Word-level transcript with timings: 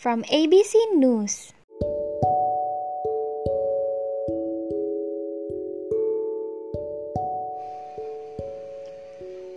From 0.00 0.22
ABC 0.32 0.72
News. 0.94 1.52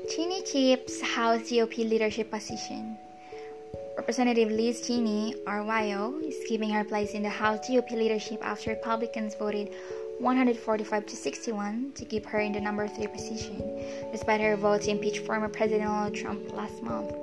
Cheney 0.10 0.42
keeps 0.42 0.99
House 0.99 1.44
GOP 1.48 1.90
leadership 1.90 2.29
position. 2.29 2.98
Representative 3.96 4.52
Liz 4.52 4.85
Cheney, 4.85 5.34
RYO, 5.48 6.20
is 6.20 6.35
keeping 6.46 6.71
her 6.71 6.84
place 6.84 7.13
in 7.13 7.24
the 7.24 7.30
House 7.30 7.60
GOP 7.66 7.92
leadership 7.92 8.44
after 8.44 8.71
Republicans 8.71 9.35
voted 9.35 9.70
145 10.20 11.06
to 11.06 11.16
61 11.16 11.94
to 11.96 12.03
keep 12.03 12.25
her 12.25 12.42
in 12.42 12.52
the 12.52 12.60
number 12.60 12.85
3 12.85 13.07
position, 13.07 13.63
despite 14.12 14.42
her 14.42 14.57
vote 14.57 14.81
to 14.81 14.92
impeach 14.92 15.20
former 15.20 15.48
President 15.48 15.88
Donald 15.88 16.13
Trump 16.13 16.52
last 16.52 16.84
month. 16.84 17.13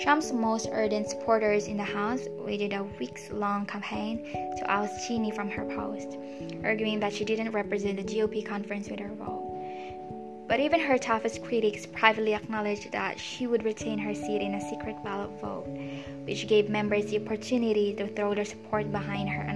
Trump's 0.00 0.32
most 0.32 0.68
ardent 0.72 1.08
supporters 1.08 1.68
in 1.68 1.76
the 1.76 1.84
House 1.84 2.26
waged 2.38 2.72
a 2.72 2.82
weeks 2.98 3.30
long 3.30 3.64
campaign 3.64 4.24
to 4.58 4.70
oust 4.70 5.06
Cheney 5.06 5.30
from 5.30 5.48
her 5.48 5.64
post, 5.76 6.18
arguing 6.64 6.98
that 7.00 7.12
she 7.12 7.24
didn't 7.24 7.52
represent 7.52 7.96
the 7.96 8.02
GOP 8.02 8.44
conference 8.44 8.88
with 8.88 8.98
her 8.98 9.14
vote. 9.14 9.50
But 10.48 10.60
even 10.60 10.80
her 10.80 10.98
toughest 10.98 11.42
critics 11.44 11.86
privately 11.86 12.34
acknowledged 12.34 12.90
that 12.92 13.18
she 13.18 13.46
would 13.46 13.64
retain 13.64 13.98
her 13.98 14.14
seat 14.14 14.42
in 14.42 14.54
a 14.54 14.68
secret 14.68 14.96
ballot 15.04 15.30
vote, 15.40 15.66
which 16.24 16.48
gave 16.48 16.68
members 16.68 17.06
the 17.06 17.20
opportunity 17.24 17.94
to 17.94 18.08
throw 18.08 18.34
their 18.34 18.44
support 18.44 18.90
behind 18.90 19.28
her. 19.28 19.53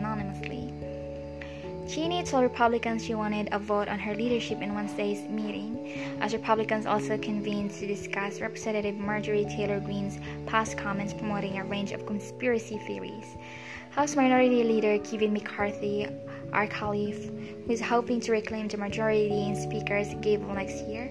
Cheney 1.88 2.22
told 2.22 2.42
Republicans 2.42 3.02
she 3.02 3.14
wanted 3.14 3.48
a 3.50 3.58
vote 3.58 3.88
on 3.88 3.98
her 3.98 4.14
leadership 4.14 4.60
in 4.60 4.74
Wednesday's 4.74 5.26
meeting, 5.26 6.18
as 6.20 6.34
Republicans 6.34 6.84
also 6.84 7.16
convened 7.16 7.70
to 7.70 7.86
discuss 7.86 8.42
Representative 8.42 8.94
Marjorie 8.94 9.46
Taylor 9.46 9.80
Greene's 9.80 10.18
past 10.44 10.76
comments 10.76 11.14
promoting 11.14 11.58
a 11.58 11.64
range 11.64 11.92
of 11.92 12.04
conspiracy 12.04 12.76
theories. 12.86 13.36
House 13.88 14.16
Minority 14.16 14.64
Leader 14.64 14.98
Kevin 14.98 15.32
McCarthy, 15.32 16.06
our 16.52 16.66
Khalif, 16.66 17.64
who 17.64 17.72
is 17.72 17.80
hoping 17.80 18.20
to 18.20 18.32
reclaim 18.32 18.68
the 18.68 18.76
majority 18.76 19.46
in 19.46 19.56
Speaker's 19.56 20.12
gavel 20.20 20.52
next 20.52 20.84
year, 20.84 21.10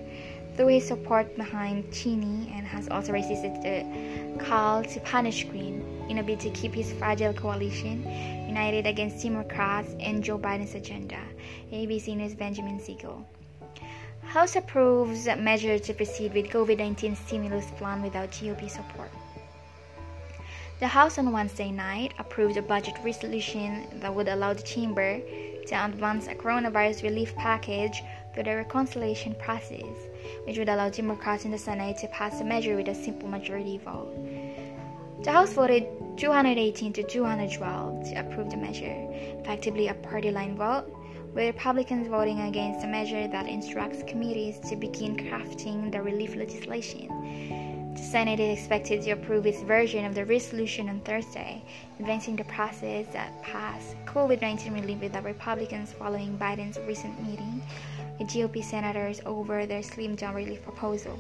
threw 0.56 0.68
his 0.68 0.88
support 0.88 1.36
behind 1.36 1.92
Cheney 1.92 2.54
and 2.56 2.68
has 2.68 2.88
also 2.90 3.14
resisted 3.14 3.56
the 3.64 4.46
call 4.46 4.84
to 4.84 5.00
punish 5.00 5.44
Greene 5.46 5.77
in 6.10 6.18
a 6.20 6.24
bid 6.24 6.40
to 6.42 6.50
keep 6.52 6.74
his 6.74 6.92
fragile 6.94 7.34
coalition 7.34 8.04
united 8.48 8.88
against 8.88 9.24
Democrats 9.24 9.96
and 10.00 10.24
Joe 10.24 10.38
Biden's 10.38 10.76
agenda. 10.76 11.20
ABC 11.72 12.16
News 12.16 12.34
Benjamin 12.34 12.80
Siegel. 12.80 13.26
House 14.24 14.56
approves 14.56 15.28
measure 15.38 15.80
to 15.80 15.94
proceed 15.94 16.34
with 16.34 16.48
COVID-19 16.48 17.16
stimulus 17.16 17.66
plan 17.78 18.02
without 18.02 18.32
GOP 18.32 18.70
support. 18.70 19.10
The 20.80 20.88
House 20.88 21.18
on 21.18 21.32
Wednesday 21.32 21.72
night 21.72 22.14
approved 22.20 22.58
a 22.58 22.62
budget 22.62 22.96
resolution 23.04 23.88
that 24.00 24.14
would 24.14 24.28
allow 24.28 24.54
the 24.54 24.62
chamber 24.62 25.20
to 25.68 25.86
advance 25.86 26.28
a 26.28 26.36
coronavirus 26.36 27.04
relief 27.04 27.36
package 27.36 28.04
through 28.34 28.44
the 28.44 28.56
reconciliation 28.58 29.34
process, 29.36 29.96
which 30.46 30.58
would 30.58 30.70
allow 30.70 30.90
Democrats 30.90 31.46
in 31.46 31.52
the 31.52 31.58
Senate 31.58 31.98
to 31.98 32.08
pass 32.10 32.38
the 32.38 32.46
measure 32.46 32.76
with 32.76 32.90
a 32.90 32.96
simple 32.96 33.28
majority 33.28 33.80
vote. 33.80 34.14
The 35.24 35.32
House 35.32 35.54
voted 35.54 35.88
218 36.18 36.94
to 36.94 37.04
212 37.04 38.10
to 38.10 38.16
approve 38.20 38.52
the 38.52 38.58
measure, 38.58 38.96
effectively 39.42 39.88
a 39.88 39.96
party 39.96 40.30
line 40.30 40.56
vote, 40.56 40.86
with 41.34 41.56
Republicans 41.56 42.08
voting 42.08 42.40
against 42.42 42.86
a 42.86 42.88
measure 42.88 43.28
that 43.28 43.48
instructs 43.48 44.04
committees 44.04 44.60
to 44.70 44.76
begin 44.76 45.18
crafting 45.18 45.92
the 45.92 46.02
relief 46.04 46.36
legislation. 46.36 47.94
The 47.96 48.04
Senate 48.04 48.40
is 48.40 48.60
expected 48.60 49.02
to 49.04 49.12
approve 49.12 49.48
its 49.48 49.64
version 49.64 50.06
of 50.06 50.14
the 50.14 50.24
resolution 50.24 50.88
on 50.88 51.00
Thursday, 51.00 51.64
advancing 52.00 52.36
the 52.36 52.44
process 52.44 53.08
that 53.12 53.42
passed 53.42 53.96
COVID 54.06 54.40
19 54.40 54.72
relief 54.72 55.02
with 55.02 55.14
the 55.14 55.22
Republicans 55.24 55.94
following 55.94 56.38
Biden's 56.38 56.78
recent 56.88 57.20
meeting 57.28 57.64
with 58.20 58.28
GOP 58.28 58.64
senators 58.64 59.20
over 59.26 59.66
their 59.66 59.82
slimmed 59.82 60.18
down 60.18 60.36
relief 60.36 60.62
proposal 60.62 61.20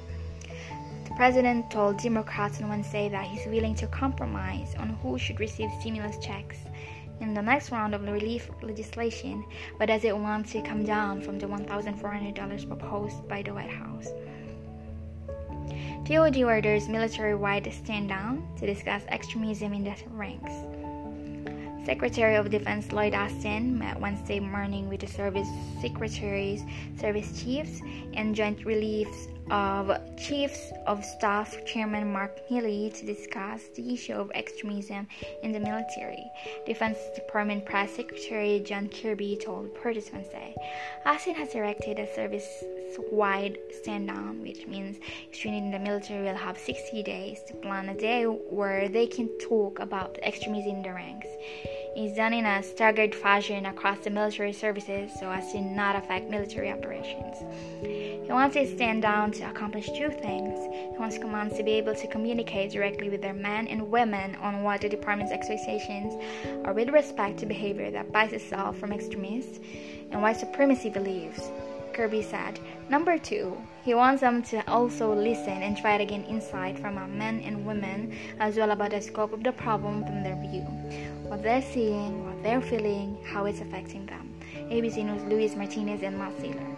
president 1.17 1.71
told 1.71 1.97
Democrats 1.97 2.61
on 2.61 2.69
Wednesday 2.69 3.09
that 3.09 3.25
he's 3.25 3.47
willing 3.47 3.73
to 3.73 3.87
compromise 3.87 4.75
on 4.77 4.89
who 5.01 5.17
should 5.17 5.39
receive 5.39 5.67
stimulus 5.79 6.15
checks 6.19 6.57
in 7.21 7.33
the 7.33 7.41
next 7.41 7.71
round 7.71 7.95
of 7.95 8.03
relief 8.03 8.51
legislation, 8.61 9.43
but 9.79 9.87
does 9.87 10.03
it 10.03 10.15
want 10.15 10.45
to 10.45 10.61
come 10.61 10.85
down 10.85 11.19
from 11.19 11.39
the 11.39 11.47
$1,400 11.47 12.67
proposed 12.67 13.27
by 13.27 13.41
the 13.41 13.51
White 13.51 13.71
House. 13.71 14.09
DOD 16.03 16.37
orders 16.43 16.87
military-wide 16.87 17.73
stand 17.73 18.09
down 18.09 18.47
to 18.59 18.67
discuss 18.67 19.01
extremism 19.07 19.73
in 19.73 19.83
the 19.83 19.95
ranks. 20.11 20.53
Secretary 21.83 22.35
of 22.35 22.51
Defense 22.51 22.91
Lloyd 22.91 23.15
Austin 23.15 23.79
met 23.79 23.99
Wednesday 23.99 24.39
morning 24.39 24.87
with 24.87 25.01
the 25.01 25.07
service 25.07 25.47
secretaries, 25.81 26.61
service 26.99 27.41
chiefs, 27.41 27.81
and 28.13 28.35
joint 28.35 28.63
reliefs 28.65 29.29
of 29.49 29.91
Chiefs 30.17 30.71
of 30.85 31.03
Staff 31.03 31.65
Chairman 31.65 32.11
Mark 32.11 32.37
Milley 32.49 32.93
to 32.93 33.05
discuss 33.05 33.61
the 33.75 33.93
issue 33.93 34.13
of 34.13 34.31
extremism 34.35 35.07
in 35.43 35.51
the 35.51 35.59
military. 35.59 36.23
Defense 36.65 36.97
Department 37.15 37.65
Press 37.65 37.91
Secretary 37.91 38.59
John 38.59 38.89
Kirby 38.89 39.37
told 39.37 39.65
Reporters 39.65 40.09
Wednesday. 40.11 40.55
Austin 41.05 41.35
has 41.35 41.53
directed 41.53 41.99
a 41.99 42.13
service-wide 42.13 43.57
stand-down, 43.81 44.41
which 44.41 44.67
means 44.67 44.97
students 45.31 45.65
in 45.65 45.71
the 45.71 45.79
military 45.79 46.23
will 46.23 46.35
have 46.35 46.57
60 46.57 47.03
days 47.03 47.39
to 47.47 47.53
plan 47.55 47.89
a 47.89 47.95
day 47.95 48.25
where 48.25 48.89
they 48.89 49.07
can 49.07 49.29
talk 49.39 49.79
about 49.79 50.19
extremism 50.23 50.77
in 50.77 50.81
the 50.81 50.91
ranks. 50.91 51.27
It's 51.99 52.15
done 52.15 52.31
in 52.31 52.45
a 52.45 52.61
staggered 52.61 53.15
fashion 53.15 53.65
across 53.65 53.97
the 53.97 54.11
military 54.11 54.53
services 54.53 55.11
so 55.19 55.31
as 55.31 55.51
to 55.51 55.59
not 55.59 55.95
affect 55.95 56.29
military 56.29 56.71
operations. 56.71 57.37
He 57.81 58.31
wants 58.31 58.55
to 58.55 58.67
stand 58.67 59.01
down 59.01 59.31
to 59.31 59.49
accomplish 59.49 59.87
two 59.87 60.11
things. 60.11 60.59
He 60.91 60.97
wants 60.99 61.17
commands 61.17 61.57
to 61.57 61.63
be 61.63 61.71
able 61.71 61.95
to 61.95 62.05
communicate 62.05 62.69
directly 62.69 63.09
with 63.09 63.23
their 63.23 63.33
men 63.33 63.67
and 63.67 63.89
women 63.89 64.35
on 64.35 64.61
what 64.61 64.81
the 64.81 64.89
department's 64.89 65.33
expectations 65.33 66.13
are 66.65 66.73
with 66.73 66.89
respect 66.89 67.39
to 67.39 67.47
behavior 67.47 67.89
that 67.89 68.11
bias 68.11 68.31
itself 68.31 68.77
from 68.77 68.93
extremists 68.93 69.57
and 70.11 70.21
white 70.21 70.37
supremacy 70.37 70.91
beliefs. 70.91 71.49
Kirby 71.97 72.21
said. 72.21 72.59
Number 72.89 73.17
two, 73.17 73.57
he 73.83 73.95
wants 73.95 74.21
them 74.21 74.43
to 74.43 74.61
also 74.69 75.15
listen 75.15 75.63
and 75.63 75.75
try 75.75 75.97
to 75.97 76.05
gain 76.05 76.23
insight 76.25 76.77
from 76.77 76.95
our 76.95 77.07
men 77.07 77.39
and 77.39 77.65
women 77.65 78.15
as 78.39 78.55
well 78.55 78.69
about 78.69 78.91
the 78.91 79.01
scope 79.01 79.33
of 79.33 79.43
the 79.43 79.51
problem 79.51 80.05
from 80.05 80.21
their 80.21 80.35
view, 80.35 80.63
what 81.27 81.43
they're 81.43 81.61
seeing, 81.61 82.25
what 82.25 82.41
they're 82.41 82.61
feeling, 82.61 83.17
how 83.25 83.45
it's 83.45 83.61
affecting 83.61 84.05
them. 84.05 84.33
ABC 84.71 85.03
News 85.05 85.23
Luis 85.23 85.55
Martinez 85.55 86.01
and 86.01 86.17
Matt 86.17 86.33
Saylor. 86.37 86.75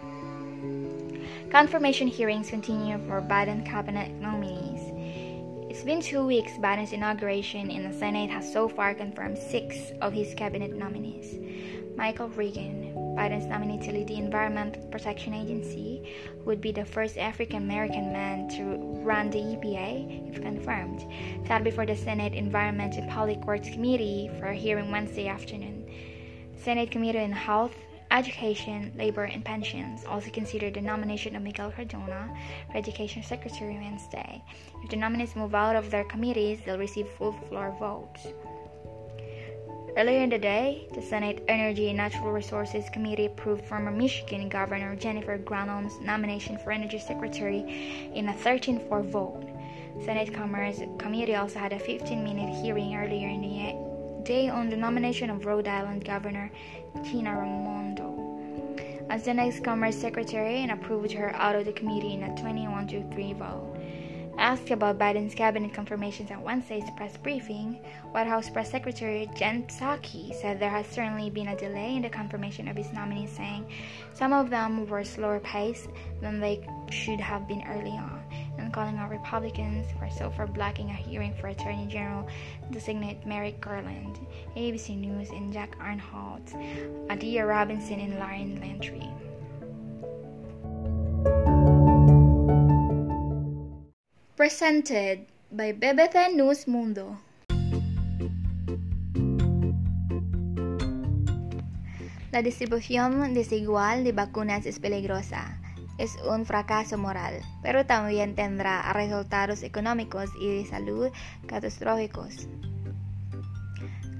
Confirmation 1.50 2.08
hearings 2.08 2.50
continue 2.50 2.98
for 3.06 3.22
Biden 3.22 3.64
cabinet 3.64 4.10
nominees. 4.20 4.80
It's 5.70 5.84
been 5.84 6.00
two 6.00 6.26
weeks 6.26 6.52
Biden's 6.52 6.92
inauguration, 6.92 7.70
and 7.70 7.84
the 7.84 7.96
Senate 7.96 8.28
has 8.30 8.52
so 8.52 8.68
far 8.68 8.92
confirmed 8.92 9.38
six 9.38 9.92
of 10.00 10.12
his 10.12 10.34
cabinet 10.34 10.76
nominees. 10.76 11.38
Michael 11.96 12.28
Regan, 12.30 12.89
Biden's 13.16 13.46
nominee 13.46 13.78
to 13.78 13.92
lead 13.92 14.08
the 14.08 14.16
Environmental 14.16 14.82
Protection 14.86 15.34
Agency, 15.34 16.14
would 16.44 16.60
be 16.60 16.72
the 16.72 16.84
first 16.84 17.18
African 17.18 17.58
American 17.58 18.12
man 18.12 18.48
to 18.50 18.62
run 19.02 19.30
the 19.30 19.38
EPA 19.38 20.28
if 20.30 20.40
confirmed, 20.40 21.04
sat 21.46 21.64
before 21.64 21.86
the 21.86 21.96
Senate 21.96 22.34
Environment 22.34 22.94
and 22.96 23.10
Public 23.10 23.44
Works 23.44 23.68
Committee 23.68 24.30
for 24.38 24.46
a 24.46 24.54
hearing 24.54 24.90
Wednesday 24.90 25.28
afternoon. 25.28 25.88
Senate 26.56 26.90
Committee 26.90 27.20
on 27.20 27.32
Health, 27.32 27.74
Education, 28.10 28.92
Labor, 28.96 29.24
and 29.24 29.44
Pensions 29.44 30.04
also 30.04 30.30
considered 30.30 30.74
the 30.74 30.80
nomination 30.80 31.36
of 31.36 31.42
Miguel 31.42 31.70
Cardona 31.70 32.34
for 32.70 32.76
Education 32.76 33.22
Secretary 33.22 33.74
Wednesday. 33.74 34.42
If 34.82 34.90
the 34.90 34.96
nominees 34.96 35.36
move 35.36 35.54
out 35.54 35.76
of 35.76 35.90
their 35.90 36.04
committees, 36.04 36.58
they'll 36.64 36.78
receive 36.78 37.08
full 37.08 37.32
floor 37.32 37.74
votes. 37.78 38.26
Earlier 40.00 40.22
in 40.22 40.30
the 40.30 40.38
day, 40.38 40.88
the 40.94 41.02
Senate 41.02 41.44
Energy 41.46 41.88
and 41.88 41.98
Natural 41.98 42.32
Resources 42.32 42.88
Committee 42.88 43.26
approved 43.26 43.66
former 43.66 43.90
Michigan 43.90 44.48
Governor 44.48 44.96
Jennifer 44.96 45.36
Granholm's 45.36 46.00
nomination 46.00 46.56
for 46.56 46.72
Energy 46.72 46.98
Secretary 46.98 48.10
in 48.14 48.30
a 48.30 48.32
13 48.32 48.80
4 48.88 49.02
vote. 49.02 49.44
Senate 50.02 50.32
Commerce 50.32 50.80
Committee 50.96 51.34
also 51.34 51.58
had 51.58 51.74
a 51.74 51.78
15 51.78 52.24
minute 52.24 52.48
hearing 52.64 52.96
earlier 52.96 53.28
in 53.28 53.42
the 53.42 54.24
day 54.24 54.48
on 54.48 54.70
the 54.70 54.76
nomination 54.76 55.28
of 55.28 55.44
Rhode 55.44 55.68
Island 55.68 56.06
Governor 56.06 56.50
Tina 57.04 57.38
Raimondo 57.38 58.16
as 59.10 59.24
the 59.24 59.34
next 59.34 59.62
Commerce 59.62 59.96
Secretary 59.96 60.62
and 60.62 60.70
approved 60.70 61.12
her 61.12 61.34
out 61.36 61.56
of 61.56 61.66
the 61.66 61.72
committee 61.72 62.14
in 62.14 62.22
a 62.22 62.34
21 62.40 62.88
3 62.88 63.32
vote. 63.34 63.79
Asked 64.40 64.70
about 64.70 64.98
Biden's 64.98 65.34
cabinet 65.34 65.74
confirmations 65.74 66.30
at 66.30 66.40
Wednesday's 66.40 66.88
press 66.96 67.14
briefing, 67.18 67.74
White 68.12 68.26
House 68.26 68.48
Press 68.48 68.70
Secretary 68.70 69.28
Jen 69.36 69.64
Psaki 69.64 70.32
said 70.32 70.58
there 70.58 70.70
has 70.70 70.86
certainly 70.86 71.28
been 71.28 71.48
a 71.48 71.56
delay 71.56 71.94
in 71.94 72.00
the 72.00 72.08
confirmation 72.08 72.66
of 72.66 72.74
his 72.74 72.90
nominees, 72.90 73.30
saying 73.30 73.70
some 74.14 74.32
of 74.32 74.48
them 74.48 74.86
were 74.88 75.04
slower 75.04 75.40
paced 75.40 75.90
than 76.22 76.40
they 76.40 76.66
should 76.90 77.20
have 77.20 77.46
been 77.46 77.62
early 77.68 77.90
on, 77.90 78.24
and 78.56 78.72
calling 78.72 78.96
out 78.96 79.10
Republicans 79.10 79.86
are 80.00 80.10
so 80.10 80.30
for 80.30 80.46
blocking 80.46 80.88
a 80.88 80.94
hearing 80.94 81.34
for 81.34 81.48
Attorney 81.48 81.86
General 81.86 82.26
designate 82.70 83.26
Merrick 83.26 83.60
Garland, 83.60 84.18
ABC 84.56 84.96
News, 84.96 85.28
and 85.28 85.52
Jack 85.52 85.78
Arnholt, 85.78 87.10
Adia 87.10 87.44
Robinson, 87.44 88.00
and 88.00 88.18
Lauren 88.18 88.58
Lantry. 88.58 89.06
Presented 94.40 95.26
by 95.50 95.74
BBC 95.74 96.34
News 96.34 96.66
Mundo. 96.66 97.20
La 102.32 102.40
distribución 102.40 103.34
desigual 103.34 104.02
de 104.02 104.12
vacunas 104.12 104.64
es 104.64 104.78
peligrosa. 104.78 105.60
Es 105.98 106.16
un 106.26 106.46
fracaso 106.46 106.96
moral, 106.96 107.42
pero 107.62 107.84
también 107.84 108.34
tendrá 108.34 108.90
resultados 108.94 109.62
económicos 109.62 110.30
y 110.40 110.48
de 110.48 110.66
salud 110.66 111.10
catastróficos. 111.46 112.48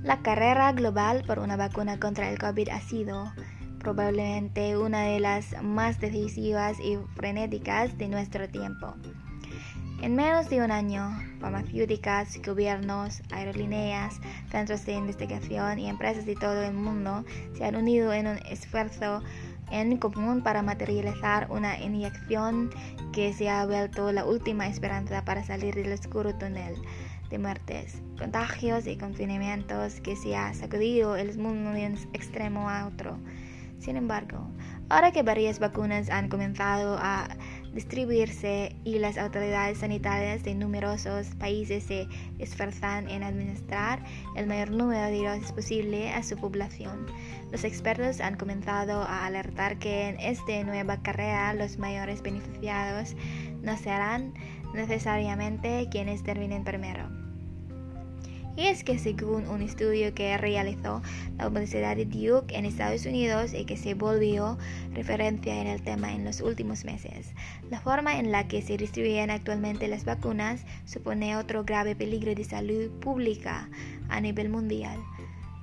La 0.02 0.20
carrera 0.20 0.70
global 0.72 1.24
por 1.26 1.38
una 1.38 1.56
vacuna 1.56 1.98
contra 1.98 2.28
el 2.28 2.38
COVID 2.38 2.68
ha 2.68 2.80
sido 2.82 3.32
probablemente 3.78 4.76
una 4.76 5.00
de 5.04 5.18
las 5.18 5.62
más 5.62 5.98
decisivas 5.98 6.78
y 6.78 6.98
frenéticas 7.16 7.96
de 7.96 8.08
nuestro 8.08 8.50
tiempo. 8.50 8.94
En 10.02 10.16
menos 10.16 10.48
de 10.48 10.62
un 10.62 10.70
año, 10.70 11.10
farmacéuticas, 11.40 12.40
gobiernos, 12.42 13.22
aerolíneas, 13.30 14.18
centros 14.50 14.86
de 14.86 14.94
investigación 14.94 15.78
y 15.78 15.90
empresas 15.90 16.24
de 16.24 16.36
todo 16.36 16.62
el 16.62 16.72
mundo 16.72 17.22
se 17.52 17.66
han 17.66 17.76
unido 17.76 18.10
en 18.14 18.26
un 18.26 18.38
esfuerzo 18.48 19.22
en 19.70 19.98
común 19.98 20.42
para 20.42 20.62
materializar 20.62 21.48
una 21.50 21.78
inyección 21.78 22.70
que 23.12 23.34
se 23.34 23.50
ha 23.50 23.66
vuelto 23.66 24.10
la 24.10 24.24
última 24.24 24.68
esperanza 24.68 25.22
para 25.26 25.44
salir 25.44 25.74
del 25.74 25.92
oscuro 25.92 26.34
túnel 26.34 26.76
de 27.28 27.38
muertes, 27.38 28.02
contagios 28.18 28.86
y 28.86 28.96
confinamientos 28.96 30.00
que 30.00 30.16
se 30.16 30.34
ha 30.34 30.54
sacudido 30.54 31.16
el 31.16 31.36
mundo 31.36 31.72
de 31.72 31.86
un 31.86 31.94
extremo 32.14 32.70
a 32.70 32.86
otro. 32.86 33.18
Sin 33.78 33.96
embargo, 33.96 34.50
ahora 34.88 35.12
que 35.12 35.22
varias 35.22 35.58
vacunas 35.58 36.10
han 36.10 36.28
comenzado 36.28 36.98
a 36.98 37.28
distribuirse 37.72 38.74
y 38.84 38.98
las 38.98 39.18
autoridades 39.18 39.78
sanitarias 39.78 40.42
de 40.42 40.54
numerosos 40.54 41.28
países 41.38 41.84
se 41.84 42.08
esfuerzan 42.38 43.08
en 43.08 43.22
administrar 43.22 44.04
el 44.36 44.46
mayor 44.46 44.70
número 44.70 45.06
de 45.06 45.24
dosis 45.24 45.52
posible 45.52 46.10
a 46.10 46.22
su 46.22 46.36
población. 46.36 47.06
Los 47.52 47.64
expertos 47.64 48.20
han 48.20 48.36
comenzado 48.36 49.02
a 49.02 49.26
alertar 49.26 49.78
que 49.78 50.08
en 50.08 50.20
esta 50.20 50.62
nueva 50.64 51.02
carrera 51.02 51.54
los 51.54 51.78
mayores 51.78 52.22
beneficiados 52.22 53.14
no 53.62 53.76
serán 53.76 54.34
necesariamente 54.74 55.88
quienes 55.90 56.22
terminen 56.22 56.64
primero. 56.64 57.19
Es 58.62 58.84
que 58.84 58.98
según 58.98 59.48
un 59.48 59.62
estudio 59.62 60.12
que 60.12 60.36
realizó 60.36 61.00
la 61.38 61.48
Universidad 61.48 61.96
de 61.96 62.04
Duke 62.04 62.54
en 62.54 62.66
Estados 62.66 63.06
Unidos 63.06 63.54
y 63.54 63.64
que 63.64 63.78
se 63.78 63.94
volvió 63.94 64.58
referencia 64.92 65.62
en 65.62 65.66
el 65.66 65.80
tema 65.80 66.12
en 66.12 66.26
los 66.26 66.42
últimos 66.42 66.84
meses, 66.84 67.32
la 67.70 67.80
forma 67.80 68.18
en 68.18 68.30
la 68.30 68.48
que 68.48 68.60
se 68.60 68.76
distribuyen 68.76 69.30
actualmente 69.30 69.88
las 69.88 70.04
vacunas 70.04 70.66
supone 70.84 71.38
otro 71.38 71.64
grave 71.64 71.96
peligro 71.96 72.34
de 72.34 72.44
salud 72.44 72.90
pública 73.00 73.70
a 74.10 74.20
nivel 74.20 74.50
mundial. 74.50 75.00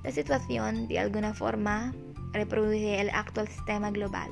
La 0.02 0.10
situación, 0.10 0.88
de 0.88 0.98
alguna 0.98 1.34
forma, 1.34 1.94
reproduce 2.32 3.00
el 3.00 3.10
actual 3.10 3.46
sistema 3.46 3.92
global. 3.92 4.28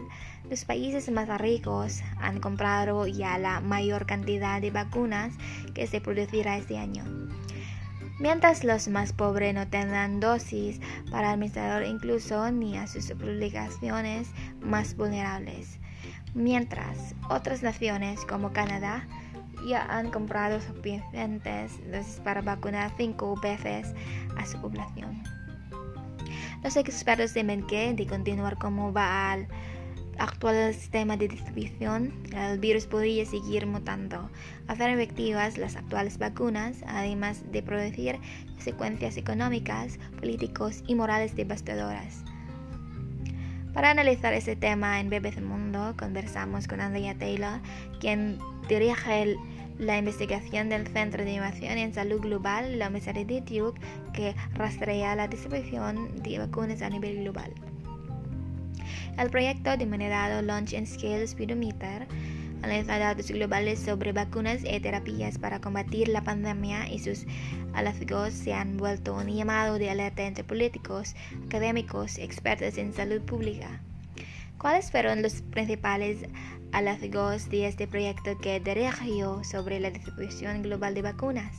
Los 0.51 0.65
países 0.65 1.09
más 1.13 1.29
ricos 1.41 2.03
han 2.19 2.41
comprado 2.41 3.07
ya 3.07 3.39
la 3.39 3.61
mayor 3.61 4.07
cantidad 4.07 4.61
de 4.61 4.73
vacunas 4.73 5.35
que 5.73 5.87
se 5.87 6.01
producirá 6.01 6.57
este 6.59 6.79
año 6.79 7.05
mientras 8.19 8.65
los 8.65 8.89
más 8.89 9.13
pobres 9.13 9.55
no 9.55 9.67
tendrán 9.69 10.21
dosis 10.21 10.81
para 11.11 11.31
administrar 11.31 11.85
incluso 11.85 12.51
ni 12.51 12.77
a 12.77 12.87
sus 12.87 13.11
publicaciones 13.13 14.31
más 14.61 14.97
vulnerables, 14.97 15.79
mientras 16.35 17.15
otras 17.29 17.63
naciones 17.63 18.25
como 18.25 18.53
Canadá 18.53 19.07
ya 19.67 19.85
han 19.85 20.11
comprado 20.11 20.61
suficientes 20.61 21.73
dosis 21.91 22.21
para 22.21 22.43
vacunar 22.43 22.93
cinco 22.97 23.35
veces 23.41 23.95
a 24.37 24.47
su 24.47 24.61
población. 24.61 25.23
Los 26.63 26.77
expertos 26.77 27.33
temen 27.33 27.67
que, 27.67 27.93
de 27.95 28.07
continuar 28.07 28.59
como 28.59 28.93
va 28.93 29.33
al 29.33 29.47
actual 30.19 30.75
sistema 30.75 31.17
de 31.17 31.29
distribución, 31.29 32.13
el 32.35 32.59
virus 32.59 32.87
podría 32.87 33.25
seguir 33.25 33.67
mutando, 33.67 34.31
hacer 34.67 34.91
efectivas 34.91 35.59
las 35.59 35.77
actuales 35.77 36.19
vacunas, 36.19 36.79
además 36.87 37.43
de 37.53 37.63
producir 37.63 38.19
consecuencias 38.55 39.17
económicas, 39.17 39.99
políticos 40.19 40.83
y 40.87 40.95
morales 40.95 41.37
devastadoras. 41.37 42.25
Para 43.73 43.91
analizar 43.91 44.33
este 44.33 44.57
tema 44.57 45.01
en 45.01 45.11
BBC 45.11 45.43
Mundo, 45.43 45.95
conversamos 45.99 46.67
con 46.67 46.81
Andrea 46.81 47.15
Taylor, 47.15 47.61
quien 48.01 48.39
dirige 48.69 49.37
la 49.79 49.99
investigación 49.99 50.71
del 50.71 50.87
Centro 50.87 51.25
de 51.25 51.33
Innovación 51.33 51.77
en 51.77 51.93
Salud 51.93 52.21
Global, 52.21 52.79
la 52.79 52.89
Universidad 52.89 53.27
de 53.27 53.41
Duke, 53.43 53.81
que 54.15 54.35
rastrea 54.55 55.15
la 55.15 55.29
distribución 55.29 56.23
de 56.23 56.39
vacunas 56.39 56.81
a 56.81 56.89
nivel 56.89 57.19
global. 57.19 57.53
El 59.19 59.31
proyecto 59.31 59.75
denominado 59.79 60.43
Launch 60.43 60.75
and 60.75 60.87
Scale 60.87 61.27
Speedometer 61.27 62.07
analiza 62.63 62.99
datos 62.99 63.31
globales 63.31 63.79
sobre 63.79 64.13
vacunas 64.13 64.61
y 64.63 64.79
terapias 64.79 65.39
para 65.39 65.59
combatir 65.59 66.09
la 66.09 66.21
pandemia 66.21 66.87
y 66.91 66.99
sus 66.99 67.25
hallazgos 67.73 68.35
se 68.35 68.53
han 68.53 68.77
vuelto 68.77 69.15
un 69.15 69.29
llamado 69.29 69.79
de 69.79 69.89
alerta 69.89 70.27
entre 70.27 70.45
políticos, 70.45 71.15
académicos 71.47 72.19
y 72.19 72.23
expertos 72.23 72.77
en 72.77 72.93
salud 72.93 73.23
pública. 73.23 73.81
¿Cuáles 74.59 74.91
fueron 74.91 75.23
los 75.23 75.41
principales 75.41 76.19
hallazgos 76.73 77.49
de 77.49 77.69
este 77.69 77.87
proyecto 77.87 78.37
que 78.39 78.61
dirigió 78.61 79.43
sobre 79.45 79.81
la 79.81 79.91
distribución 79.91 80.61
global 80.61 80.93
de 80.93 81.01
vacunas? 81.01 81.57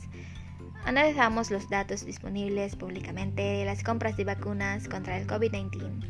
Analizamos 0.84 1.50
los 1.50 1.68
datos 1.68 2.06
disponibles 2.06 2.76
públicamente 2.76 3.42
de 3.42 3.64
las 3.64 3.82
compras 3.82 4.16
de 4.16 4.24
vacunas 4.24 4.86
contra 4.88 5.18
el 5.18 5.26
COVID-19 5.26 6.08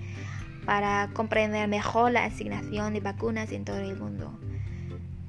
para 0.69 1.09
comprender 1.15 1.67
mejor 1.67 2.12
la 2.12 2.26
asignación 2.26 2.93
de 2.93 3.00
vacunas 3.00 3.53
en 3.53 3.65
todo 3.65 3.79
el 3.79 3.97
mundo. 3.97 4.38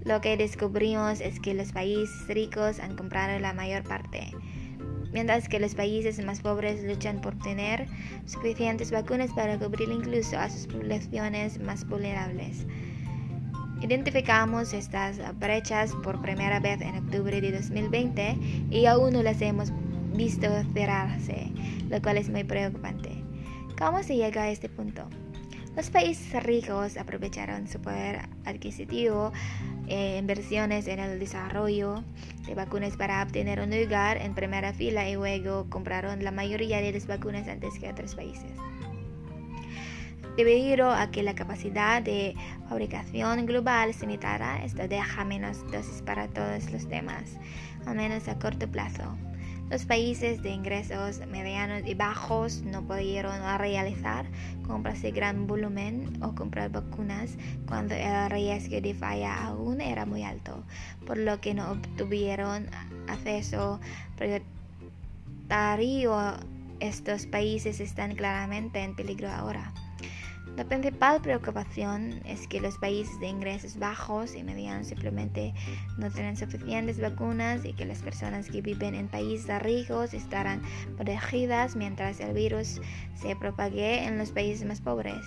Lo 0.03 0.19
que 0.19 0.35
descubrimos 0.35 1.21
es 1.21 1.39
que 1.39 1.53
los 1.53 1.71
países 1.71 2.27
ricos 2.27 2.81
han 2.81 2.97
comprado 2.97 3.39
la 3.39 3.53
mayor 3.53 3.83
parte, 3.83 4.33
mientras 5.13 5.47
que 5.47 5.61
los 5.61 5.75
países 5.75 6.21
más 6.25 6.41
pobres 6.41 6.83
luchan 6.83 7.21
por 7.21 7.39
tener 7.39 7.87
suficientes 8.25 8.91
vacunas 8.91 9.31
para 9.31 9.57
cubrir 9.57 9.87
incluso 9.87 10.37
a 10.37 10.49
sus 10.49 10.67
poblaciones 10.67 11.57
más 11.61 11.87
vulnerables. 11.87 12.67
Identificamos 13.81 14.73
estas 14.73 15.21
brechas 15.39 15.93
por 16.03 16.21
primera 16.21 16.59
vez 16.59 16.81
en 16.81 16.97
octubre 16.97 17.39
de 17.39 17.53
2020 17.53 18.37
y 18.71 18.85
aún 18.87 19.13
no 19.13 19.23
las 19.23 19.41
hemos 19.41 19.71
visto 20.13 20.47
cerrarse, 20.73 21.49
lo 21.87 22.01
cual 22.01 22.17
es 22.17 22.27
muy 22.27 22.43
preocupante. 22.43 23.23
¿Cómo 23.77 24.03
se 24.03 24.17
llega 24.17 24.43
a 24.43 24.49
este 24.49 24.67
punto? 24.67 25.07
Los 25.79 25.91
países 25.91 26.43
ricos 26.43 26.97
aprovecharon 26.97 27.65
su 27.69 27.79
poder 27.79 28.27
adquisitivo 28.43 29.31
en 29.87 30.17
inversiones 30.17 30.89
en 30.89 30.99
el 30.99 31.17
desarrollo 31.19 32.03
de 32.45 32.53
vacunas 32.53 32.97
para 32.97 33.23
obtener 33.23 33.61
un 33.61 33.69
lugar 33.69 34.17
en 34.17 34.35
primera 34.35 34.73
fila 34.73 35.07
y 35.07 35.13
luego 35.13 35.69
compraron 35.69 36.21
la 36.25 36.31
mayoría 36.31 36.81
de 36.81 36.91
las 36.91 37.07
vacunas 37.07 37.47
antes 37.47 37.79
que 37.79 37.87
otros 37.87 38.13
países. 38.13 38.51
Debido 40.35 40.91
a 40.91 41.11
que 41.11 41.23
la 41.23 41.33
capacidad 41.33 42.01
de 42.01 42.35
fabricación 42.67 43.45
global 43.45 43.91
es 43.91 44.01
limitada, 44.01 44.61
esto 44.61 44.85
deja 44.85 45.23
menos 45.23 45.65
dosis 45.71 46.01
para 46.01 46.27
todos 46.27 46.69
los 46.73 46.89
demás, 46.89 47.37
al 47.85 47.95
menos 47.95 48.27
a 48.27 48.37
corto 48.37 48.69
plazo. 48.69 49.15
Los 49.69 49.85
países 49.85 50.41
de 50.41 50.49
ingresos 50.49 51.21
medianos 51.27 51.83
y 51.85 51.93
bajos 51.93 52.63
no 52.63 52.81
pudieron 52.81 53.39
realizar 53.59 54.25
compras 54.65 55.03
de 55.03 55.11
gran 55.11 55.45
volumen 55.45 56.17
o 56.23 56.33
comprar 56.33 56.71
vacunas 56.71 57.37
cuando 57.67 57.93
el 57.93 58.31
riesgo 58.31 58.81
de 58.81 58.95
falla 58.95 59.45
aún 59.45 59.79
era 59.79 60.07
muy 60.07 60.23
alto, 60.23 60.63
por 61.05 61.17
lo 61.17 61.39
que 61.39 61.53
no 61.53 61.69
obtuvieron 61.69 62.67
acceso 63.07 63.79
prioritario. 64.17 66.17
Estos 66.79 67.27
países 67.27 67.79
están 67.79 68.15
claramente 68.15 68.81
en 68.81 68.95
peligro 68.95 69.29
ahora. 69.29 69.71
La 70.55 70.65
principal 70.65 71.21
preocupación 71.21 72.21
es 72.25 72.47
que 72.47 72.59
los 72.59 72.77
países 72.77 73.17
de 73.19 73.27
ingresos 73.27 73.79
bajos 73.79 74.35
y 74.35 74.43
medianos 74.43 74.87
simplemente 74.87 75.53
no 75.97 76.11
tienen 76.11 76.35
suficientes 76.35 76.99
vacunas 76.99 77.63
y 77.63 77.73
que 77.73 77.85
las 77.85 77.99
personas 77.99 78.49
que 78.49 78.61
viven 78.61 78.93
en 78.93 79.07
países 79.07 79.61
ricos 79.61 80.13
estarán 80.13 80.61
protegidas 80.97 81.75
mientras 81.75 82.19
el 82.19 82.33
virus 82.33 82.81
se 83.15 83.35
propague 83.37 84.03
en 84.03 84.17
los 84.17 84.31
países 84.31 84.67
más 84.67 84.81
pobres. 84.81 85.23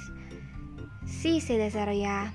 Si 1.06 1.40
se 1.40 1.56
desarrolla 1.58 2.32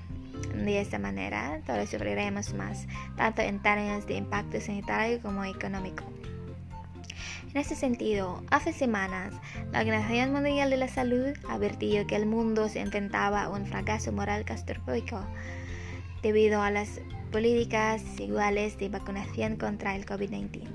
De 0.54 0.80
esta 0.80 0.98
manera, 0.98 1.60
todos 1.66 1.90
sufriremos 1.90 2.54
más, 2.54 2.86
tanto 3.16 3.42
en 3.42 3.60
términos 3.60 4.06
de 4.06 4.14
impacto 4.14 4.60
sanitario 4.60 5.20
como 5.20 5.44
económico. 5.44 6.04
En 7.54 7.56
este 7.56 7.76
sentido, 7.76 8.42
hace 8.50 8.74
semanas, 8.74 9.32
la 9.72 9.80
Organización 9.80 10.32
Mundial 10.32 10.68
de 10.68 10.76
la 10.76 10.86
Salud 10.86 11.28
advirtió 11.48 12.06
que 12.06 12.14
el 12.14 12.26
mundo 12.26 12.68
se 12.68 12.80
enfrentaba 12.80 13.44
a 13.44 13.48
un 13.48 13.64
fracaso 13.64 14.12
moral 14.12 14.44
catastrófico 14.44 15.24
debido 16.22 16.60
a 16.60 16.70
las 16.70 17.00
políticas 17.32 18.02
iguales 18.20 18.78
de 18.78 18.90
vacunación 18.90 19.56
contra 19.56 19.96
el 19.96 20.04
COVID-19. 20.04 20.68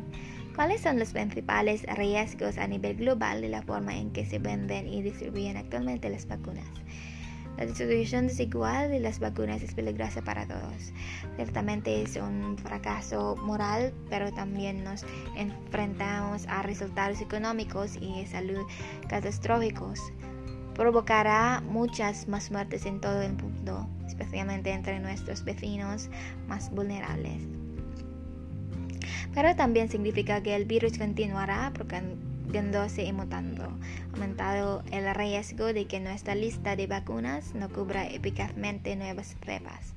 ¿Cuáles 0.56 0.82
son 0.82 0.98
los 0.98 1.12
principales 1.12 1.84
riesgos 1.96 2.58
a 2.58 2.65
nivel 2.65 2.98
global 2.98 3.42
de 3.42 3.50
la 3.50 3.62
forma 3.62 3.96
en 3.96 4.12
que 4.12 4.25
se 4.25 4.39
venden 4.39 4.88
y 4.88 5.03
distribuyen 5.03 5.58
actualmente 5.58 6.10
las 6.10 6.27
vacunas? 6.27 6.65
La 7.57 7.67
distribución 7.67 8.27
desigual 8.27 8.89
de 8.89 9.00
las 9.00 9.19
vacunas 9.19 9.62
es 9.62 9.75
peligrosa 9.75 10.24
para 10.24 10.48
todos. 10.48 10.91
Ciertamente 11.36 12.01
es 12.01 12.15
un 12.15 12.57
fracaso 12.57 13.36
moral, 13.36 13.93
pero 14.10 14.31
también 14.33 14.83
nos 14.83 15.05
enfrentamos 15.36 16.48
a 16.48 16.63
resultados 16.63 17.22
económicos 17.22 17.95
y 18.01 18.19
de 18.19 18.25
salud 18.25 18.65
catastróficos. 19.07 20.00
Provocará 20.74 21.62
muchas 21.62 22.27
más 22.27 22.50
muertes 22.50 22.88
en 22.88 23.00
todo 23.00 23.22
el 23.22 23.33
mundo, 23.33 23.88
especialmente 24.07 24.72
entre 24.72 25.00
nuestros 25.00 25.43
vecinos 25.43 26.10
más 26.48 26.72
vulnerables. 26.72 27.43
Pero 29.36 29.55
también 29.55 29.89
significa 29.89 30.41
que 30.41 30.55
el 30.55 30.65
virus 30.65 30.98
continuará 30.98 31.72
y 32.53 33.12
mutando, 33.13 33.63
aumentado 34.13 34.83
el 34.91 35.12
riesgo 35.15 35.74
de 35.74 35.88
que 35.88 36.00
nuestra 36.00 36.36
lista 36.36 36.75
de 36.75 36.86
vacunas 36.86 37.55
no 37.55 37.67
cubra 37.67 38.05
eficazmente 38.05 38.95
nuevas 38.95 39.36
cepas. 39.43 39.95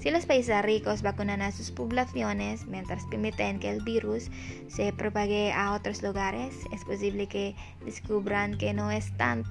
Si 0.00 0.10
los 0.10 0.26
países 0.26 0.60
ricos 0.64 1.02
vacunan 1.02 1.40
a 1.40 1.52
sus 1.52 1.70
poblaciones 1.70 2.66
mientras 2.66 3.04
permiten 3.04 3.60
que 3.60 3.70
el 3.70 3.80
virus 3.84 4.28
se 4.66 4.92
propague 4.92 5.52
a 5.52 5.72
otros 5.74 6.02
lugares, 6.02 6.52
es 6.72 6.84
posible 6.84 7.28
que 7.28 7.54
descubran 7.84 8.58
que 8.58 8.74
no 8.74 8.90
están 8.90 9.44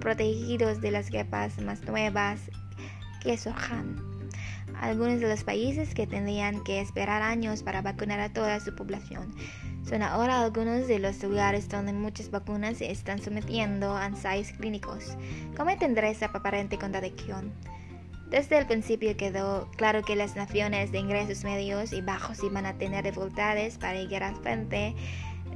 protegidos 0.00 0.82
de 0.82 0.90
las 0.90 1.06
cepas 1.06 1.58
más 1.62 1.82
nuevas 1.84 2.38
que 3.22 3.38
surjan. 3.38 3.96
Algunos 4.78 5.20
de 5.20 5.28
los 5.28 5.42
países 5.42 5.94
que 5.94 6.06
tendrían 6.06 6.62
que 6.64 6.82
esperar 6.82 7.22
años 7.22 7.62
para 7.62 7.80
vacunar 7.80 8.20
a 8.20 8.32
toda 8.32 8.60
su 8.60 8.74
población 8.74 9.34
son 9.88 10.02
ahora 10.02 10.42
algunos 10.42 10.86
de 10.86 10.98
los 10.98 11.22
lugares 11.22 11.68
donde 11.68 11.94
muchas 11.94 12.30
vacunas 12.30 12.82
están 12.82 13.22
sometiendo 13.22 13.96
a 13.96 14.06
ensayos 14.06 14.52
clínicos. 14.52 15.16
¿Cómo 15.56 15.74
tendrá 15.78 16.10
esa 16.10 16.26
aparente 16.26 16.76
contradicción? 16.76 17.52
Desde 18.28 18.58
el 18.58 18.66
principio 18.66 19.16
quedó 19.16 19.70
claro 19.76 20.02
que 20.02 20.14
las 20.14 20.36
naciones 20.36 20.92
de 20.92 20.98
ingresos 20.98 21.42
medios 21.42 21.94
y 21.94 22.02
bajos 22.02 22.44
iban 22.44 22.66
a 22.66 22.74
tener 22.74 23.02
dificultades 23.04 23.78
para 23.78 23.94
llegar 23.94 24.24
al 24.24 24.36
frente 24.36 24.94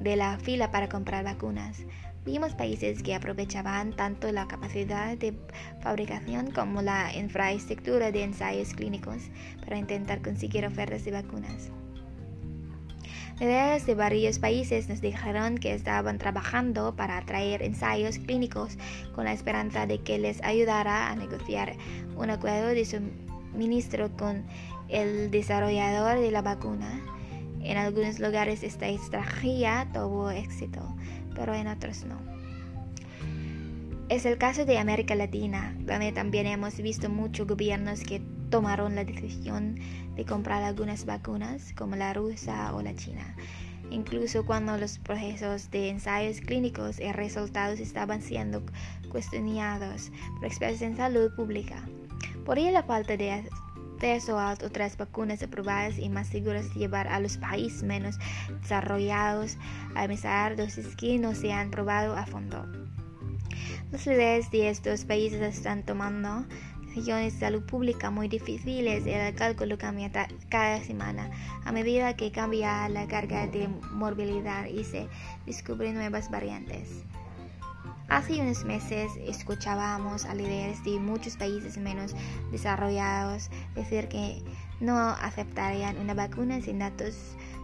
de 0.01 0.17
la 0.17 0.39
fila 0.39 0.71
para 0.71 0.89
comprar 0.89 1.25
vacunas. 1.25 1.81
Vimos 2.25 2.55
países 2.55 3.03
que 3.03 3.15
aprovechaban 3.15 3.95
tanto 3.95 4.33
la 4.33 4.49
capacidad 4.49 5.19
de 5.19 5.35
fabricación 5.83 6.53
como 6.53 6.81
la 6.81 7.15
infraestructura 7.15 8.11
de 8.11 8.23
ensayos 8.23 8.73
clínicos 8.73 9.25
para 9.61 9.77
intentar 9.77 10.23
conseguir 10.23 10.65
ofertas 10.65 11.05
de 11.05 11.11
vacunas. 11.11 11.71
Líderes 13.41 13.87
de 13.87 13.95
varios 13.95 14.39
países 14.39 14.89
nos 14.89 15.01
dijeron 15.01 15.59
que 15.59 15.75
estaban 15.75 16.19
trabajando 16.19 16.95
para 16.95 17.19
atraer 17.19 17.63
ensayos 17.63 18.19
clínicos 18.19 18.79
con 19.15 19.25
la 19.25 19.33
esperanza 19.33 19.87
de 19.87 19.99
que 19.99 20.19
les 20.19 20.43
ayudara 20.43 21.11
a 21.11 21.17
negociar 21.17 21.75
un 22.17 22.31
acuerdo 22.31 22.69
de 22.69 22.85
suministro 22.85 24.17
con 24.17 24.45
el 24.89 25.31
desarrollador 25.31 26.21
de 26.21 26.31
la 26.31 26.43
vacuna. 26.43 27.01
En 27.63 27.79
algunos 27.79 28.21
lugares 28.21 28.63
esta 28.63 28.87
estrategia 28.89 29.89
tuvo 29.93 30.31
éxito, 30.31 30.81
pero 31.35 31.55
en 31.55 31.67
otros 31.67 32.05
no. 32.05 32.21
Es 34.09 34.27
el 34.27 34.37
caso 34.37 34.67
de 34.67 34.79
América 34.79 35.15
Latina, 35.15 35.75
donde 35.81 36.13
también 36.13 36.47
hemos 36.47 36.77
visto 36.77 37.09
muchos 37.09 37.47
gobiernos 37.47 38.03
que 38.03 38.21
tomaron 38.53 38.95
la 38.95 39.05
decisión 39.05 39.77
de 40.15 40.27
comprar 40.27 40.63
algunas 40.63 41.07
vacunas 41.07 41.73
como 41.73 41.97
la 41.97 42.13
rusa 42.13 42.75
o 42.75 42.83
la 42.83 42.95
china, 42.95 43.35
incluso 43.91 44.45
cuando 44.45 44.77
los 44.77 44.99
procesos 44.99 45.71
de 45.71 45.89
ensayos 45.89 46.43
clínicos 46.43 47.01
y 47.01 47.11
resultados 47.13 47.81
estaban 47.81 48.21
siendo 48.21 48.63
cuestionados 49.09 50.13
por 50.35 50.45
expertos 50.45 50.83
en 50.83 50.99
salud 50.99 51.35
pública. 51.35 51.83
Por 52.45 52.59
ello 52.59 52.73
la 52.73 52.83
falta 52.83 53.17
de 53.17 53.33
acceso 53.33 54.39
a 54.39 54.53
otras 54.53 54.99
vacunas 54.99 55.43
aprobadas 55.43 55.99
y 55.99 56.11
más 56.11 56.29
seguras 56.29 56.75
llevar 56.75 57.09
a 57.09 57.21
los 57.21 57.39
países 57.39 57.83
menos 57.83 58.19
desarrollados 58.61 59.57
a 59.95 60.05
empezar 60.05 60.57
dosis 60.57 60.95
que 60.95 61.19
no 61.19 61.35
se 61.35 61.55
han 61.55 61.71
probado 61.71 62.15
a 62.15 62.27
fondo. 62.27 62.67
Los 63.91 64.07
líderes 64.07 64.51
de 64.51 64.69
estos 64.69 65.07
países 65.07 65.41
están 65.41 65.85
tomando 65.85 66.45
decisiones 66.95 67.33
de 67.33 67.41
salud 67.41 67.63
pública 67.63 68.11
muy 68.11 68.29
difíciles 68.29 69.07
el 69.07 69.35
cálculo 69.35 69.79
cambia 69.79 70.11
cada 70.51 70.79
semana 70.85 71.31
a 71.65 71.73
medida 71.73 72.17
que 72.17 72.31
cambia 72.31 72.87
la 72.91 73.07
carga 73.07 73.47
de 73.47 73.67
morbilidad 73.93 74.67
y 74.67 74.85
se 74.85 75.09
descubren 75.47 75.95
nuevas 75.95 76.31
variantes. 76.31 77.03
Hace 78.11 78.43
unos 78.43 78.67
meses 78.67 79.11
escuchábamos 79.27 80.27
a 80.27 80.35
líderes 80.35 80.85
de 80.85 81.01
muchos 81.01 81.39
países 81.39 81.79
menos 81.79 82.15
desarrollados 82.51 83.49
decir 83.75 84.09
que 84.09 84.43
no 84.81 84.99
aceptarían 84.99 85.97
una 85.97 86.13
vacuna 86.13 86.61
sin 86.61 86.81
datos 86.81 87.15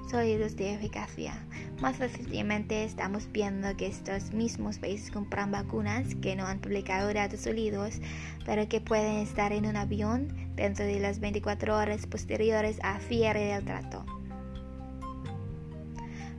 sólidos 0.09 0.57
de 0.57 0.75
eficacia. 0.75 1.35
Más 1.81 1.99
recientemente 1.99 2.85
estamos 2.85 3.31
viendo 3.31 3.77
que 3.77 3.87
estos 3.87 4.33
mismos 4.33 4.79
países 4.79 5.11
compran 5.11 5.53
vacunas 5.53 6.15
que 6.17 6.35
no 6.35 6.47
han 6.47 6.61
publicado 6.61 7.13
datos 7.13 7.41
sólidos, 7.41 8.01
pero 8.45 8.69
que 8.69 8.81
pueden 8.81 9.17
estar 9.17 9.53
en 9.53 9.67
un 9.67 9.77
avión 9.77 10.29
dentro 10.57 10.85
de 10.85 10.99
las 10.99 11.21
24 11.21 11.77
horas 11.77 12.07
posteriores 12.07 12.79
a 12.83 12.99
cierre 13.01 13.45
del 13.45 13.65
trato. 13.65 14.05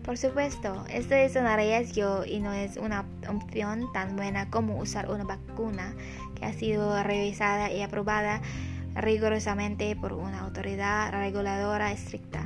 Por 0.04 0.18
supuesto, 0.18 0.86
esto 0.90 1.14
es 1.14 1.36
un 1.36 1.46
riesgo 1.56 2.26
y 2.26 2.40
no 2.40 2.52
es 2.52 2.78
una 2.78 3.06
opción 3.30 3.92
tan 3.94 4.16
buena 4.16 4.50
como 4.50 4.80
usar 4.80 5.10
una 5.12 5.24
vacuna 5.24 5.94
que 6.36 6.46
ha 6.46 6.54
sido 6.54 7.04
revisada 7.04 7.72
y 7.72 7.82
aprobada 7.82 8.42
rigurosamente 8.96 9.96
por 9.96 10.14
una 10.14 10.40
autoridad 10.42 11.12
reguladora 11.12 11.92
estricta. 11.92 12.39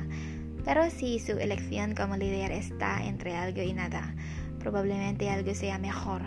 Pero 0.64 0.90
si 0.90 1.18
su 1.18 1.32
elección 1.32 1.94
como 1.94 2.16
líder 2.16 2.52
está 2.52 3.04
entre 3.04 3.36
algo 3.36 3.62
y 3.62 3.72
nada, 3.72 4.14
probablemente 4.58 5.28
algo 5.28 5.54
sea 5.54 5.78
mejor. 5.78 6.22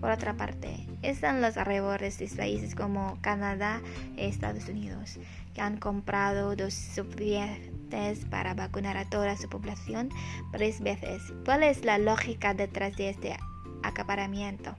Por 0.00 0.10
otra 0.10 0.36
parte, 0.36 0.86
están 1.02 1.40
los 1.40 1.56
alrededores 1.56 2.18
de 2.18 2.28
países 2.28 2.74
como 2.74 3.18
Canadá 3.22 3.80
y 4.16 4.24
Estados 4.24 4.68
Unidos, 4.68 5.18
que 5.54 5.60
han 5.60 5.78
comprado 5.78 6.54
dos 6.54 6.74
suficientes 6.74 8.24
para 8.26 8.54
vacunar 8.54 8.96
a 8.96 9.08
toda 9.08 9.36
su 9.36 9.48
población 9.48 10.10
tres 10.52 10.80
veces. 10.80 11.22
¿Cuál 11.44 11.62
es 11.62 11.84
la 11.84 11.98
lógica 11.98 12.54
detrás 12.54 12.96
de 12.96 13.10
este 13.10 13.36
acaparamiento? 13.82 14.76